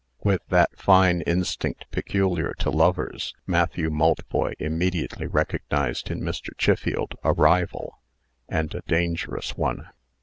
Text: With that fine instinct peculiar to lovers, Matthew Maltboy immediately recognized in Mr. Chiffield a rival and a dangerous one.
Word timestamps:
With 0.23 0.41
that 0.49 0.75
fine 0.79 1.21
instinct 1.27 1.85
peculiar 1.91 2.55
to 2.57 2.71
lovers, 2.71 3.35
Matthew 3.45 3.91
Maltboy 3.91 4.55
immediately 4.57 5.27
recognized 5.27 6.09
in 6.09 6.21
Mr. 6.21 6.57
Chiffield 6.57 7.13
a 7.23 7.33
rival 7.33 8.01
and 8.49 8.73
a 8.73 8.81
dangerous 8.87 9.55
one. 9.55 9.89